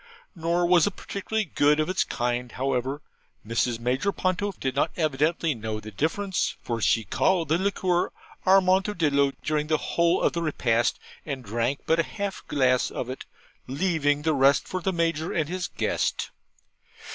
Nor 0.35 0.65
was 0.65 0.87
it 0.87 0.95
particularly 0.95 1.45
good 1.45 1.79
of 1.79 1.87
its 1.87 2.03
kind; 2.03 2.53
however, 2.53 3.03
Mrs. 3.45 3.77
Major 3.77 4.11
Ponto 4.11 4.51
did 4.59 4.75
not 4.75 4.89
evidently 4.97 5.53
know 5.53 5.79
the 5.79 5.91
difference, 5.91 6.55
for 6.63 6.81
she 6.81 7.03
called 7.03 7.49
the 7.49 7.59
liquor 7.59 8.11
Amontillado 8.43 9.33
during 9.43 9.67
the 9.67 9.77
whole 9.77 10.23
of 10.23 10.33
the 10.33 10.41
repast, 10.41 10.97
and 11.23 11.43
drank 11.45 11.81
but 11.85 11.99
half 12.03 12.41
a 12.43 12.47
glass 12.49 12.89
of 12.89 13.11
it, 13.11 13.25
leaving 13.67 14.23
the 14.23 14.33
rest 14.33 14.67
for 14.67 14.81
the 14.81 14.91
Major 14.91 15.31
and 15.31 15.47
his 15.47 15.67
guest. 15.67 16.31